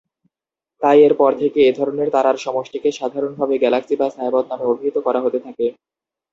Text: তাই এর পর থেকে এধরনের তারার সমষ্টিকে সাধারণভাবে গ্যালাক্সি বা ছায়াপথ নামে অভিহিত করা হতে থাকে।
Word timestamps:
তাই 0.81 0.99
এর 1.03 1.13
পর 1.15 1.31
থেকে 1.41 1.59
এধরনের 1.63 2.09
তারার 2.15 2.37
সমষ্টিকে 2.37 2.89
সাধারণভাবে 2.99 3.55
গ্যালাক্সি 3.57 3.95
বা 3.97 4.07
ছায়াপথ 4.09 4.45
নামে 4.49 4.65
অভিহিত 4.71 4.97
করা 5.05 5.19
হতে 5.21 5.39
থাকে। 5.45 5.65